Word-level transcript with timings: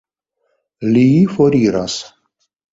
Li 0.95 1.05
foriras. 1.35 2.01